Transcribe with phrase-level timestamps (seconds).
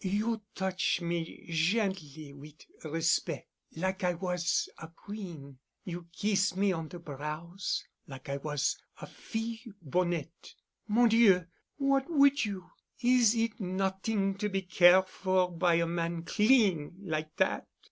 [0.03, 8.27] "You touch' me gently—wit' respec', like I was a queen—you kiss me on de brows—like
[8.27, 10.55] I was a fille bonnête.
[10.87, 11.45] Mon Dieu!
[11.77, 12.71] What would you?
[13.03, 17.67] Is it not'ing to be care' for by a man clean like dat?"